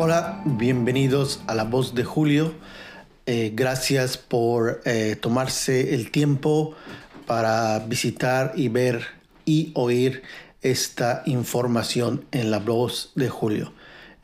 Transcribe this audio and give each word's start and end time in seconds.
Hola, 0.00 0.42
bienvenidos 0.44 1.40
a 1.48 1.56
La 1.56 1.64
Voz 1.64 1.92
de 1.96 2.04
Julio. 2.04 2.54
Eh, 3.26 3.50
gracias 3.52 4.16
por 4.16 4.80
eh, 4.84 5.16
tomarse 5.20 5.92
el 5.92 6.12
tiempo 6.12 6.76
para 7.26 7.80
visitar 7.80 8.52
y 8.54 8.68
ver 8.68 9.04
y 9.44 9.72
oír 9.74 10.22
esta 10.62 11.24
información 11.26 12.24
en 12.30 12.52
La 12.52 12.60
Voz 12.60 13.10
de 13.16 13.28
Julio. 13.28 13.72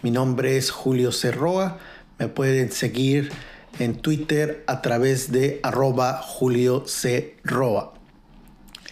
Mi 0.00 0.12
nombre 0.12 0.56
es 0.56 0.70
Julio 0.70 1.10
Cerroa. 1.10 1.80
Me 2.20 2.28
pueden 2.28 2.70
seguir 2.70 3.32
en 3.80 3.96
Twitter 3.96 4.62
a 4.68 4.80
través 4.80 5.32
de 5.32 5.58
arroba 5.64 6.22
Julio 6.22 6.84
Cerroa. 6.86 7.94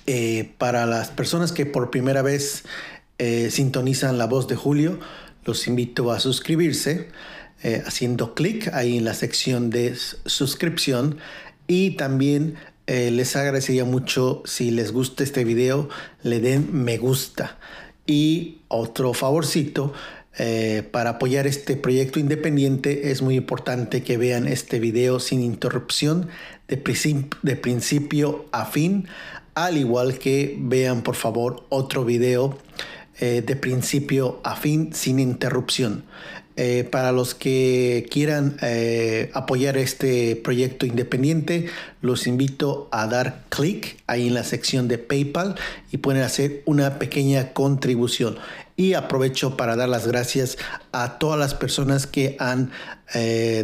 Eh, 0.09 0.53
para 0.59 0.87
las 0.87 1.11
personas 1.11 1.53
que 1.53 1.65
por 1.65 1.93
primera 1.93 2.23
vez 2.23 2.65
sintonizan 3.51 4.19
La 4.19 4.27
Voz 4.27 4.49
de 4.49 4.57
Julio, 4.57 4.99
los 5.45 5.67
invito 5.67 6.13
a 6.13 6.21
suscribirse 6.21 7.09
eh, 7.63 7.83
haciendo 7.87 8.35
clic 8.35 8.69
ahí 8.75 8.99
en 8.99 9.05
la 9.05 9.15
sección 9.15 9.71
de 9.71 9.95
suscripción. 10.27 11.19
Y 11.69 11.93
también 11.93 12.57
eh, 12.89 13.13
les 13.13 13.37
agradecería 13.37 13.85
mucho 13.85 14.43
si 14.45 14.73
les 14.73 14.91
gusta 14.93 15.23
este 15.23 15.45
video 15.45 15.89
le 16.23 16.41
den 16.41 16.69
me 16.73 16.99
gusta. 16.99 17.59
Y 18.05 18.63
otro 18.67 19.15
favorcito 19.15 19.93
eh, 20.39 20.83
para 20.91 21.11
apoyar 21.11 21.47
este 21.47 21.77
proyecto 21.77 22.19
independiente 22.19 23.13
es 23.13 23.23
muy 23.23 23.37
importante 23.37 24.03
que 24.03 24.17
vean 24.17 24.49
este 24.49 24.81
video 24.81 25.21
sin 25.21 25.41
interrupción 25.41 26.29
de, 26.67 26.83
de 27.43 27.57
principio 27.57 28.47
a 28.51 28.67
fin. 28.67 29.07
Al 29.55 29.77
igual 29.77 30.19
que 30.19 30.57
vean 30.59 31.03
por 31.03 31.15
favor 31.15 31.65
otro 31.69 32.05
video 32.05 32.59
eh, 33.25 33.41
de 33.41 33.55
principio 33.55 34.41
a 34.43 34.57
fin 34.57 34.93
sin 34.93 35.21
interrupción. 35.21 36.03
Eh, 36.57 36.83
para 36.91 37.13
los 37.13 37.37
que 37.37 38.09
quieran 38.11 38.57
eh, 38.63 39.31
apoyar 39.33 39.77
este 39.77 40.35
proyecto 40.35 40.87
independiente, 40.87 41.67
los 42.01 42.27
invito 42.27 42.89
a 42.91 43.07
dar 43.07 43.45
clic 43.49 44.03
ahí 44.09 44.27
en 44.27 44.35
la 44.35 44.43
sección 44.43 44.89
de 44.89 44.99
PayPal 44.99 45.55
y 45.93 45.99
pueden 45.99 46.25
hacer 46.25 46.63
una 46.65 46.99
pequeña 46.99 47.53
contribución. 47.53 48.39
Y 48.75 48.95
aprovecho 48.95 49.57
para 49.57 49.77
dar 49.77 49.89
las 49.89 50.09
gracias 50.09 50.59
a 50.91 51.21
todas 51.21 51.39
las 51.39 51.55
personas 51.55 52.09
que 52.09 52.35
han 52.41 52.73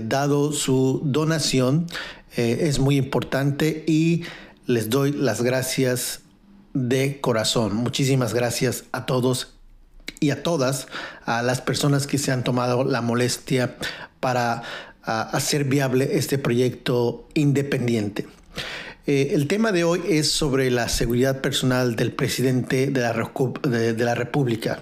dado 0.02 0.52
su 0.52 1.00
donación. 1.04 1.88
es 2.36 2.78
muy 2.78 2.96
importante 2.96 3.82
y 3.88 4.22
les 4.66 4.88
doy 4.88 5.10
las 5.10 5.42
gracias 5.42 6.20
de 6.86 7.20
corazón. 7.20 7.74
Muchísimas 7.74 8.34
gracias 8.34 8.84
a 8.92 9.06
todos 9.06 9.54
y 10.20 10.30
a 10.30 10.42
todas, 10.42 10.86
a 11.24 11.42
las 11.42 11.60
personas 11.60 12.06
que 12.06 12.18
se 12.18 12.32
han 12.32 12.44
tomado 12.44 12.84
la 12.84 13.00
molestia 13.00 13.76
para 14.20 14.62
hacer 15.02 15.64
viable 15.64 16.10
este 16.12 16.38
proyecto 16.38 17.26
independiente. 17.34 18.26
Eh, 19.06 19.30
el 19.32 19.48
tema 19.48 19.72
de 19.72 19.84
hoy 19.84 20.02
es 20.06 20.30
sobre 20.30 20.70
la 20.70 20.88
seguridad 20.88 21.40
personal 21.40 21.96
del 21.96 22.12
presidente 22.12 22.88
de 22.88 23.00
la, 23.00 23.14
de, 23.62 24.04
la 24.04 24.14
República. 24.14 24.80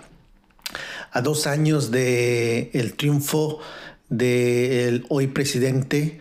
A 1.13 1.21
dos 1.21 1.47
años 1.47 1.93
del 1.93 2.71
el 2.73 2.95
triunfo 2.95 3.61
del 4.09 5.07
hoy 5.09 5.29
presidente, 5.29 6.19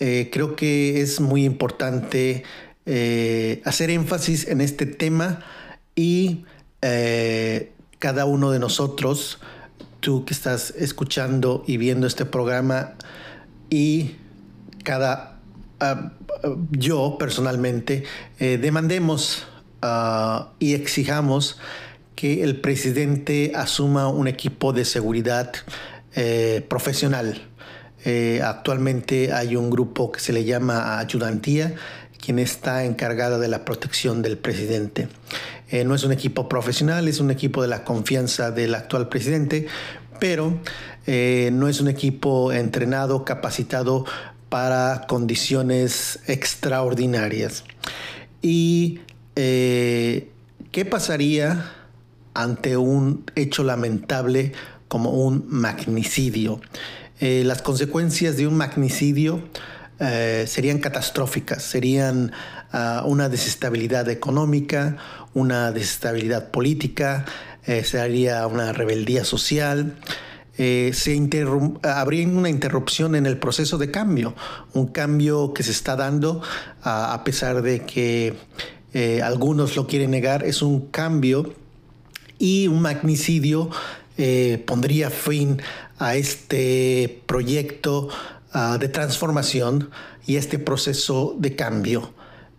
eh, 0.00 0.30
creo 0.32 0.56
que 0.56 1.00
es 1.00 1.20
muy 1.20 1.44
importante 1.44 2.42
eh, 2.86 3.62
hacer 3.64 3.88
énfasis 3.88 4.46
en 4.46 4.60
este 4.60 4.84
tema 4.84 5.40
y 5.96 6.44
eh, 6.82 7.72
cada 7.98 8.26
uno 8.26 8.50
de 8.50 8.58
nosotros, 8.58 9.38
tú 10.00 10.26
que 10.26 10.34
estás 10.34 10.74
escuchando 10.76 11.64
y 11.66 11.78
viendo 11.78 12.06
este 12.06 12.26
programa 12.26 12.92
y 13.70 14.16
cada 14.82 15.38
ah, 15.80 16.12
yo 16.72 17.16
personalmente 17.18 18.04
eh, 18.38 18.58
demandemos 18.58 19.46
ah, 19.80 20.52
y 20.58 20.74
exijamos 20.74 21.58
que 22.14 22.42
el 22.42 22.60
presidente 22.60 23.52
asuma 23.54 24.08
un 24.08 24.28
equipo 24.28 24.72
de 24.72 24.84
seguridad 24.84 25.52
profesional. 26.68 27.42
actualmente 28.40 29.32
hay 29.32 29.56
un 29.56 29.68
grupo 29.68 30.12
que 30.12 30.20
se 30.20 30.32
le 30.32 30.44
llama 30.44 31.00
ayudantía 31.00 31.74
quien 32.24 32.38
está 32.38 32.84
encargada 32.84 33.38
de 33.38 33.48
la 33.48 33.64
protección 33.64 34.22
del 34.22 34.38
presidente. 34.38 35.08
Eh, 35.70 35.84
no 35.84 35.94
es 35.94 36.04
un 36.04 36.12
equipo 36.12 36.48
profesional, 36.48 37.06
es 37.08 37.20
un 37.20 37.30
equipo 37.30 37.60
de 37.60 37.68
la 37.68 37.84
confianza 37.84 38.50
del 38.50 38.74
actual 38.74 39.08
presidente, 39.08 39.66
pero 40.20 40.58
eh, 41.06 41.50
no 41.52 41.68
es 41.68 41.80
un 41.80 41.88
equipo 41.88 42.52
entrenado, 42.52 43.24
capacitado 43.24 44.06
para 44.48 45.04
condiciones 45.06 46.20
extraordinarias. 46.26 47.64
¿Y 48.40 49.00
eh, 49.36 50.30
qué 50.70 50.84
pasaría 50.84 51.72
ante 52.32 52.76
un 52.76 53.24
hecho 53.34 53.64
lamentable 53.64 54.52
como 54.88 55.10
un 55.10 55.44
magnicidio? 55.48 56.60
las 57.20 57.62
consecuencias 57.62 58.36
de 58.36 58.46
un 58.46 58.54
magnicidio 58.54 59.40
eh, 60.00 60.46
serían 60.48 60.78
catastróficas, 60.78 61.62
serían 61.62 62.32
ah, 62.72 63.04
una 63.06 63.28
desestabilidad 63.28 64.08
económica, 64.08 64.96
una 65.34 65.70
desestabilidad 65.70 66.50
política, 66.50 67.24
eh, 67.64 67.84
sería 67.84 68.44
una 68.48 68.72
rebeldía 68.72 69.24
social. 69.24 69.94
Eh, 70.58 70.90
se 70.94 71.16
habría 71.82 72.26
una 72.26 72.48
interrupción 72.48 73.14
en 73.14 73.26
el 73.26 73.38
proceso 73.38 73.78
de 73.78 73.90
cambio, 73.90 74.34
un 74.72 74.88
cambio 74.88 75.52
que 75.54 75.62
se 75.62 75.70
está 75.70 75.96
dando 75.96 76.42
a 76.82 77.22
pesar 77.24 77.62
de 77.62 77.80
que 77.80 78.34
algunos 79.24 79.74
lo 79.74 79.88
quieren 79.88 80.12
negar, 80.12 80.44
es 80.44 80.62
un 80.62 80.86
cambio 80.92 81.52
y 82.38 82.68
un 82.68 82.82
magnicidio 82.82 83.68
pondría 84.64 85.10
fin 85.10 85.60
a 85.98 86.14
este 86.14 87.20
proyecto 87.26 88.10
Ah, 88.56 88.78
de 88.78 88.86
transformación 88.86 89.90
y 90.28 90.36
este 90.36 90.60
proceso 90.60 91.34
de 91.36 91.56
cambio. 91.56 92.14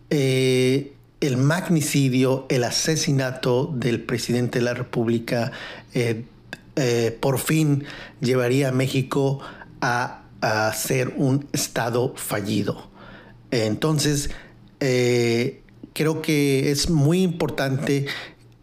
Eh, 0.09 0.91
el 1.21 1.37
magnicidio, 1.37 2.45
el 2.49 2.65
asesinato 2.65 3.73
del 3.73 4.01
presidente 4.01 4.59
de 4.59 4.65
la 4.65 4.73
República, 4.73 5.53
eh, 5.93 6.25
eh, 6.75 7.17
por 7.21 7.39
fin 7.39 7.85
llevaría 8.19 8.67
a 8.67 8.71
México 8.73 9.39
a, 9.79 10.21
ser 10.75 11.13
un 11.15 11.47
Estado 11.53 12.13
fallido. 12.17 12.91
Entonces, 13.49 14.29
creo 14.79 16.21
que 16.21 16.69
es 16.69 16.89
muy 16.91 17.23
importante 17.23 18.05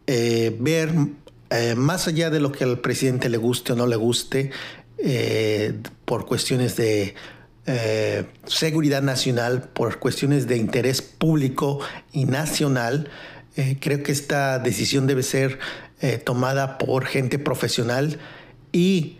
ver, 0.06 0.92
más 1.76 2.06
allá 2.06 2.30
de 2.30 2.38
lo 2.38 2.52
que 2.52 2.62
al 2.62 2.78
presidente 2.78 3.28
le 3.28 3.36
guste 3.36 3.72
o 3.72 3.76
no 3.76 3.88
le 3.88 3.96
guste, 3.96 4.52
eh, 5.04 5.80
por 6.04 6.26
cuestiones 6.26 6.76
de 6.76 7.14
eh, 7.66 8.24
seguridad 8.46 9.02
nacional, 9.02 9.68
por 9.72 9.98
cuestiones 9.98 10.46
de 10.46 10.56
interés 10.56 11.02
público 11.02 11.80
y 12.12 12.24
nacional. 12.24 13.10
Eh, 13.56 13.78
creo 13.80 14.02
que 14.02 14.12
esta 14.12 14.58
decisión 14.58 15.06
debe 15.06 15.22
ser 15.22 15.58
tomada 16.24 16.78
por 16.78 17.04
gente 17.04 17.38
profesional 17.38 18.18
y 18.72 19.18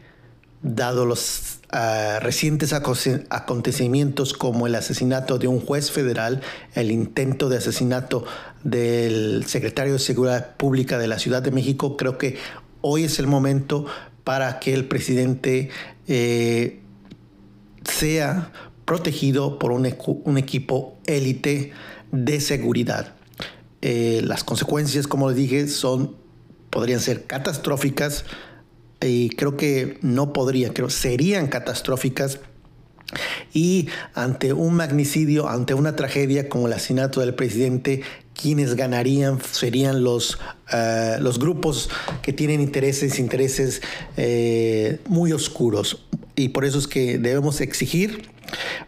dado 0.63 1.05
los 1.05 1.61
ah, 1.71 2.19
recientes 2.21 2.73
acontecimientos 2.73 4.33
como 4.33 4.67
el 4.67 4.75
asesinato 4.75 5.39
de 5.39 5.49
un 5.49 5.61
juez 5.61 5.91
federal, 5.91 6.41
el 6.75 6.91
intento 6.91 7.49
de 7.49 7.59
asesinato 7.59 8.25
del 8.65 9.45
secretario 9.47 9.93
de 9.93 9.99
Seguridad 9.99 10.57
Pública 10.57 10.99
de 10.99 11.09
la 11.09 11.19
Ciudad 11.19 11.43
de 11.43 11.51
México, 11.51 11.97
creo 11.97 12.19
que 12.19 12.39
hoy 12.81 13.05
es 13.05 13.19
el 13.19 13.27
momento 13.27 13.87
para 14.25 14.61
que 14.61 14.75
el 14.75 14.87
presidente 14.87 15.71
eh, 16.09 16.81
sea 17.85 18.53
protegido 18.85 19.59
por 19.59 19.73
un, 19.73 19.87
equipo 19.87 20.99
élite 21.07 21.73
de 22.11 22.41
seguridad. 22.41 23.15
Eh, 23.81 24.21
las 24.25 24.45
consecuencias, 24.45 25.07
como 25.07 25.29
les 25.29 25.37
dije, 25.37 25.69
son, 25.69 26.17
podrían 26.71 27.01
ser 27.01 27.25
catastróficas 27.25 28.25
y 29.01 29.31
creo 29.31 29.57
que 29.57 29.99
no 30.03 30.33
podrían, 30.33 30.73
creo 30.73 30.91
serían 30.91 31.49
catastróficas 31.49 32.41
y 33.53 33.89
ante 34.15 34.53
un 34.53 34.75
magnicidio, 34.75 35.49
ante 35.49 35.75
una 35.75 35.97
tragedia 35.97 36.49
como 36.49 36.67
el 36.67 36.73
asesinato 36.73 37.21
del 37.21 37.35
presidente, 37.35 38.03
quienes 38.35 38.75
ganarían 38.75 39.39
serían 39.41 40.03
los, 40.03 40.39
eh, 40.73 41.17
los 41.21 41.39
grupos 41.39 41.91
que 42.23 42.33
tienen 42.33 42.61
intereses, 42.61 43.19
intereses 43.19 43.83
eh, 44.17 44.99
muy 45.07 45.33
oscuros. 45.33 46.05
Y 46.35 46.49
por 46.49 46.65
eso 46.65 46.79
es 46.79 46.89
que 46.89 47.19
debemos 47.19 47.61
exigir, 47.61 48.31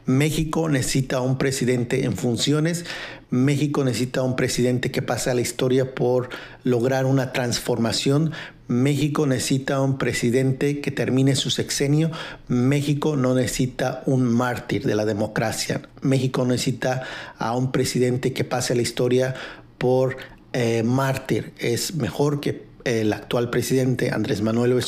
México 0.06 0.68
necesita 0.68 1.20
un 1.20 1.38
presidente 1.38 2.04
en 2.04 2.16
funciones, 2.16 2.84
México 3.30 3.84
necesita 3.84 4.22
un 4.22 4.36
presidente 4.36 4.90
que 4.90 5.02
pase 5.02 5.30
a 5.30 5.34
la 5.34 5.40
historia 5.40 5.94
por 5.94 6.28
lograr 6.62 7.04
una 7.04 7.32
transformación. 7.32 8.32
México 8.66 9.26
necesita 9.26 9.80
un 9.80 9.98
presidente 9.98 10.80
que 10.80 10.90
termine 10.90 11.36
su 11.36 11.50
sexenio. 11.50 12.10
México 12.48 13.16
no 13.16 13.34
necesita 13.34 14.02
un 14.06 14.24
mártir 14.24 14.84
de 14.84 14.94
la 14.94 15.04
democracia. 15.04 15.82
México 16.00 16.44
necesita 16.46 17.02
a 17.38 17.56
un 17.56 17.72
presidente 17.72 18.32
que 18.32 18.44
pase 18.44 18.74
la 18.74 18.82
historia 18.82 19.34
por 19.76 20.16
eh, 20.54 20.82
mártir. 20.82 21.52
Es 21.58 21.94
mejor 21.96 22.40
que 22.40 22.63
el 22.84 23.12
actual 23.12 23.50
presidente 23.50 24.10
Andrés 24.10 24.42
Manuel 24.42 24.78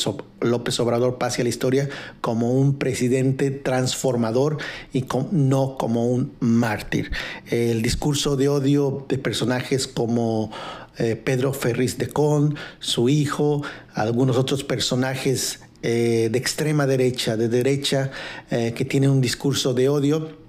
López 0.41 0.79
Obrador 0.79 1.17
pase 1.17 1.41
a 1.41 1.43
la 1.43 1.49
historia 1.49 1.89
como 2.21 2.53
un 2.53 2.77
presidente 2.77 3.51
transformador 3.51 4.57
y 4.93 5.05
no 5.31 5.77
como 5.77 6.07
un 6.07 6.33
mártir. 6.39 7.11
El 7.47 7.81
discurso 7.81 8.35
de 8.35 8.49
odio 8.49 9.05
de 9.09 9.17
personajes 9.17 9.87
como 9.87 10.51
eh, 10.97 11.15
Pedro 11.15 11.53
Ferriz 11.53 11.97
de 11.97 12.07
Con, 12.07 12.55
su 12.79 13.09
hijo, 13.09 13.63
algunos 13.93 14.37
otros 14.37 14.63
personajes 14.63 15.61
eh, 15.83 16.29
de 16.31 16.39
extrema 16.39 16.87
derecha, 16.87 17.37
de 17.37 17.49
derecha, 17.49 18.11
eh, 18.49 18.73
que 18.75 18.85
tienen 18.85 19.11
un 19.11 19.21
discurso 19.21 19.73
de 19.73 19.89
odio, 19.89 20.46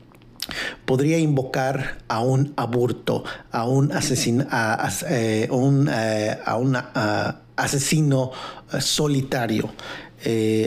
podría 0.85 1.19
invocar 1.19 1.99
a 2.09 2.21
un 2.21 2.53
aborto, 2.57 3.25
a 3.51 3.67
un, 3.67 3.93
asesino, 3.93 4.47
a, 4.51 4.91
eh, 5.09 5.49
un, 5.51 5.89
eh, 5.93 6.39
asesino 7.57 8.31
eh, 8.73 8.81
solitario. 8.81 9.71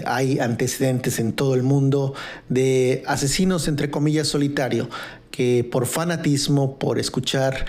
hay 0.06 0.40
antecedentes 0.40 1.20
en 1.20 1.34
todo 1.34 1.56
el 1.56 1.64
mundo 1.64 2.14
de 2.50 3.04
asesinos, 3.06 3.68
entre 3.68 3.92
comillas, 3.92 4.28
solitario, 4.28 4.90
que 5.30 5.68
por 5.70 5.86
fanatismo, 5.86 6.78
por 6.78 7.00
escuchar 7.00 7.66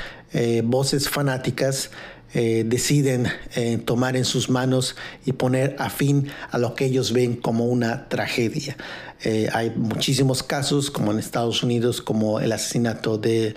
voces 0.65 1.09
fanáticas, 1.09 1.91
eh, 2.35 2.65
deciden 2.67 3.27
eh, 3.57 3.79
tomar 3.85 4.17
en 4.17 4.25
sus 4.25 4.49
manos 4.49 4.97
y 5.27 5.33
poner 5.33 5.77
a 5.79 5.91
fin 5.91 6.29
a 6.51 6.57
lo 6.57 6.75
que 6.75 6.87
ellos 6.87 7.13
ven 7.13 7.37
como 7.37 7.67
una 7.67 8.09
tragedia. 8.09 8.79
Eh, 9.23 9.51
hay 9.53 9.71
muchísimos 9.77 10.43
casos, 10.43 10.91
como 10.91 11.13
en 11.13 11.19
Estados 11.19 11.63
Unidos, 11.63 12.01
como 12.01 12.41
el 12.41 12.53
asesinato 12.53 13.19
del 13.19 13.55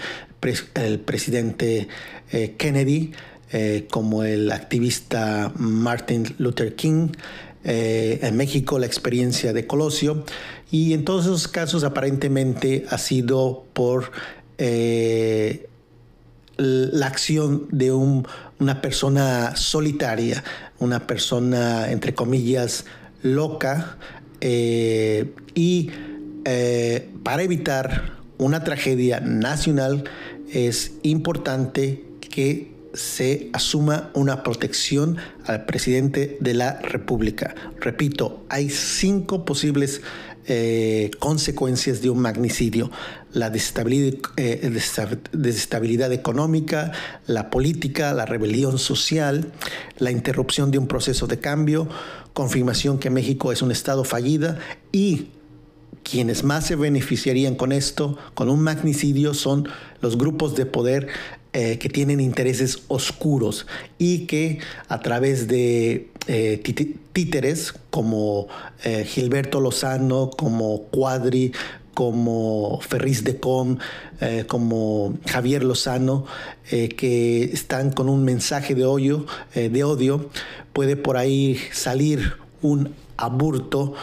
presidente 1.06 1.88
Kennedy, 2.58 3.14
como 3.90 4.24
el 4.24 4.52
activista 4.52 5.54
Martin 5.56 6.36
Luther 6.38 6.76
King, 6.76 7.10
en 7.64 8.36
México 8.36 8.78
la 8.78 8.86
experiencia 8.86 9.54
de 9.54 9.66
Colosio, 9.66 10.26
y 10.70 10.94
en 10.94 11.06
todos 11.06 11.26
esos 11.26 11.48
casos 11.48 11.86
aparentemente 11.86 12.86
ha 12.90 12.98
sido 12.98 13.64
por 13.74 14.12
la 16.58 17.08
acción 17.08 17.68
de 17.72 17.92
una 17.92 18.82
persona 18.82 19.56
solitaria, 19.56 20.44
una 20.80 21.08
persona, 21.08 21.92
entre 21.92 22.14
comillas, 22.14 22.86
loca, 23.22 23.98
eh, 24.42 25.34
y 25.54 25.90
eh, 26.46 27.10
para 27.24 27.44
evitar 27.44 28.14
una 28.38 28.64
tragedia 28.64 29.20
nacional 29.20 30.04
es 30.52 30.94
importante 31.04 32.06
que 32.20 32.76
se 32.94 33.50
asuma 33.54 34.10
una 34.14 34.44
protección 34.44 35.18
al 35.46 35.66
presidente 35.66 36.38
de 36.40 36.54
la 36.54 36.80
República. 36.82 37.56
Repito, 37.80 38.46
hay 38.50 38.70
cinco 38.70 39.46
posibles 39.46 40.02
eh, 40.48 41.12
consecuencias 41.20 42.02
de 42.02 42.10
un 42.10 42.20
magnicidio, 42.20 42.92
la 43.34 43.48
eh, 43.48 44.72
desestabilidad, 45.32 46.14
económica, 46.14 46.92
la 47.26 47.50
política, 47.50 48.14
la 48.14 48.26
rebelión 48.26 48.78
social, 48.78 49.52
la 49.98 50.12
interrupción 50.12 50.72
de 50.72 50.78
un 50.78 50.88
proceso 50.88 51.28
de 51.28 51.40
cambio, 51.40 51.90
confirmación 52.34 53.00
que 53.00 53.10
México 53.10 53.52
es 53.52 53.62
un 53.62 53.72
Estado 53.72 54.04
fallida 54.04 54.60
y 54.92 55.30
quienes 56.04 56.44
más 56.44 56.68
se 56.68 56.76
beneficiarían 56.76 57.56
con 57.56 57.72
esto, 57.72 58.18
con 58.36 58.50
un 58.50 58.62
magnicidio, 58.62 59.34
son 59.34 59.68
los 60.02 60.18
grupos 60.18 60.56
de 60.56 60.68
poder 60.68 61.08
eh, 61.58 61.78
que 61.78 61.88
tienen 61.88 62.20
intereses 62.20 62.84
oscuros 62.90 63.66
y 63.98 64.26
que 64.26 64.60
a 64.90 65.00
través 65.00 65.48
de 65.48 66.10
eh, 66.28 66.62
títeres 67.14 67.74
como 67.92 68.50
eh, 68.84 69.06
Gilberto 69.06 69.62
Lozano, 69.62 70.32
como 70.32 70.82
Cuadri, 70.88 71.54
como 71.94 72.82
Ferris 72.82 73.24
de 73.24 73.38
Com, 73.38 73.78
como 74.48 75.18
Javier 75.28 75.64
Lozano, 75.64 76.26
que 76.70 77.44
están 77.46 77.92
con 77.92 78.10
un 78.10 78.26
mensaje 78.26 78.76
de 78.76 78.84
odio, 78.84 79.26
de 79.54 79.84
odio, 79.86 80.30
puede 80.74 80.98
por 80.98 81.16
ahí 81.16 81.58
salir 81.72 82.34
un 82.62 82.94
aburto, 83.16 83.94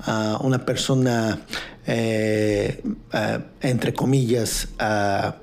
ah, 0.00 0.38
una 0.42 0.66
persona, 0.66 1.40
ah, 1.86 3.38
entre 3.62 3.94
comillas, 3.94 4.68
ah, 4.78 5.36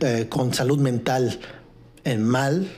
eh, 0.00 0.26
con 0.28 0.54
salud 0.54 0.78
mental 0.78 1.38
en 2.04 2.24
mal 2.24 2.68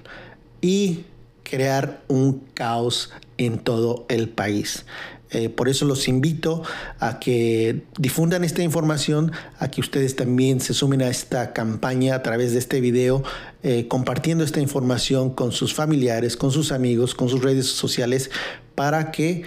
y 0.60 1.04
crear 1.42 2.02
un 2.08 2.40
caos 2.54 3.12
en 3.38 3.58
todo 3.58 4.06
el 4.08 4.28
país. 4.28 4.84
Eh, 5.30 5.48
por 5.48 5.68
eso 5.68 5.84
los 5.84 6.06
invito 6.06 6.62
a 7.00 7.18
que 7.18 7.82
difundan 7.98 8.44
esta 8.44 8.62
información, 8.62 9.32
a 9.58 9.68
que 9.70 9.80
ustedes 9.80 10.14
también 10.14 10.60
se 10.60 10.72
sumen 10.72 11.02
a 11.02 11.08
esta 11.08 11.52
campaña 11.52 12.14
a 12.14 12.22
través 12.22 12.52
de 12.52 12.58
este 12.58 12.80
video, 12.80 13.24
eh, 13.62 13.88
compartiendo 13.88 14.44
esta 14.44 14.60
información 14.60 15.30
con 15.30 15.50
sus 15.50 15.74
familiares, 15.74 16.36
con 16.36 16.52
sus 16.52 16.70
amigos, 16.70 17.14
con 17.14 17.28
sus 17.28 17.42
redes 17.42 17.66
sociales, 17.66 18.30
para 18.76 19.10
que 19.10 19.42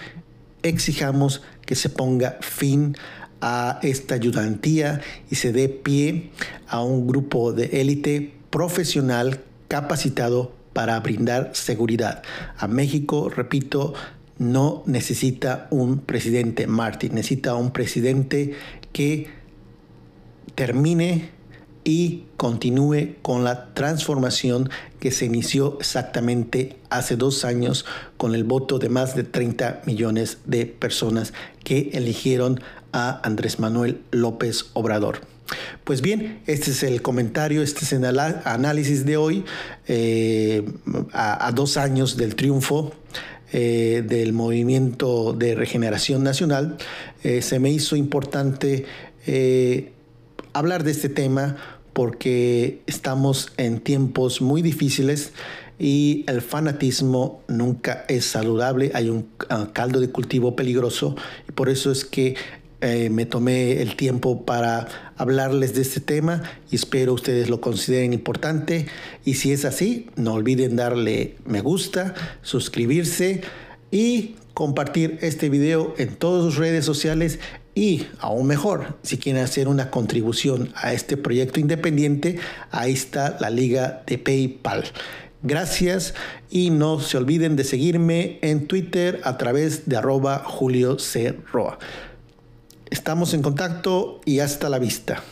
exijamos 0.63 1.41
que 1.65 1.75
se 1.75 1.89
ponga 1.89 2.37
fin 2.41 2.97
a 3.41 3.79
esta 3.83 4.15
ayudantía 4.15 5.01
y 5.29 5.35
se 5.35 5.51
dé 5.51 5.69
pie 5.69 6.31
a 6.67 6.83
un 6.83 7.07
grupo 7.07 7.53
de 7.53 7.81
élite 7.81 8.33
profesional 8.49 9.41
capacitado 9.67 10.53
para 10.73 10.99
brindar 10.99 11.51
seguridad. 11.53 12.23
A 12.57 12.67
México, 12.67 13.29
repito, 13.29 13.93
no 14.37 14.83
necesita 14.85 15.67
un 15.69 15.99
presidente 15.99 16.67
Martin, 16.67 17.15
necesita 17.15 17.55
un 17.55 17.71
presidente 17.71 18.53
que 18.93 19.27
termine 20.55 21.29
y 21.83 22.25
continúe 22.37 23.15
con 23.21 23.43
la 23.43 23.73
transformación 23.73 24.69
que 24.99 25.11
se 25.11 25.25
inició 25.25 25.77
exactamente 25.79 26.77
hace 26.89 27.15
dos 27.15 27.45
años 27.45 27.85
con 28.17 28.35
el 28.35 28.43
voto 28.43 28.79
de 28.79 28.89
más 28.89 29.15
de 29.15 29.23
30 29.23 29.81
millones 29.85 30.39
de 30.45 30.65
personas 30.65 31.33
que 31.63 31.89
eligieron 31.93 32.61
a 32.91 33.21
Andrés 33.23 33.59
Manuel 33.59 34.01
López 34.11 34.67
Obrador. 34.73 35.21
Pues 35.83 36.01
bien, 36.01 36.41
este 36.45 36.71
es 36.71 36.83
el 36.83 37.01
comentario, 37.01 37.61
este 37.61 37.85
es 37.85 37.93
el 37.93 38.05
análisis 38.05 39.05
de 39.05 39.17
hoy, 39.17 39.43
eh, 39.87 40.63
a, 41.11 41.51
dos 41.53 41.77
años 41.77 42.17
del 42.17 42.35
triunfo 42.35 42.93
eh, 43.51 44.03
del 44.07 44.33
movimiento 44.33 45.33
de 45.33 45.55
regeneración 45.55 46.23
nacional, 46.23 46.77
eh, 47.23 47.41
se 47.41 47.59
me 47.59 47.71
hizo 47.71 47.95
importante 47.95 48.85
hablar 50.53 50.83
de 50.83 50.91
este 50.91 51.09
tema 51.09 51.57
porque 51.93 52.81
estamos 52.87 53.51
en 53.57 53.79
tiempos 53.79 54.41
muy 54.41 54.61
difíciles 54.61 55.33
y 55.79 56.25
el 56.27 56.41
fanatismo 56.41 57.41
nunca 57.47 58.05
es 58.09 58.25
saludable, 58.25 58.91
hay 58.93 59.09
un 59.09 59.29
ah, 59.49 59.69
caldo 59.71 60.01
de 60.01 60.09
cultivo 60.09 60.55
peligroso 60.55 61.15
y 61.47 61.53
por 61.53 61.69
eso 61.69 61.89
es 61.91 62.03
que 62.03 62.35
eh, 62.81 63.09
me 63.09 63.25
tomé 63.25 63.81
el 63.81 63.95
tiempo 63.95 64.45
para 64.45 64.87
hablarles 65.17 65.75
de 65.75 65.81
este 65.81 65.99
tema 65.99 66.43
y 66.71 66.75
espero 66.75 67.13
ustedes 67.13 67.49
lo 67.49 67.59
consideren 67.59 68.13
importante. 68.13 68.87
Y 69.25 69.35
si 69.35 69.51
es 69.51 69.65
así, 69.65 70.09
no 70.15 70.33
olviden 70.33 70.75
darle 70.75 71.35
me 71.45 71.61
gusta, 71.61 72.13
suscribirse 72.41 73.41
y 73.91 74.35
compartir 74.53 75.17
este 75.21 75.49
video 75.49 75.93
en 75.97 76.15
todas 76.15 76.43
sus 76.45 76.57
redes 76.57 76.85
sociales 76.85 77.39
y 77.75 78.07
aún 78.19 78.47
mejor, 78.47 78.97
si 79.03 79.17
quieren 79.17 79.43
hacer 79.43 79.67
una 79.67 79.89
contribución 79.89 80.71
a 80.75 80.93
este 80.93 81.17
proyecto 81.17 81.59
independiente, 81.59 82.37
ahí 82.71 82.93
está 82.93 83.37
la 83.39 83.49
liga 83.49 84.03
de 84.05 84.17
PayPal. 84.17 84.85
Gracias 85.43 86.13
y 86.49 86.71
no 86.71 86.99
se 86.99 87.15
olviden 87.15 87.55
de 87.55 87.63
seguirme 87.63 88.39
en 88.41 88.67
Twitter 88.67 89.21
a 89.23 89.37
través 89.37 89.87
de 89.87 89.95
arroba 89.95 90.43
Julio. 90.45 90.97
Roa. 91.53 91.79
Estamos 92.89 93.33
en 93.33 93.41
contacto 93.41 94.19
y 94.25 94.39
hasta 94.39 94.67
la 94.69 94.79
vista. 94.79 95.23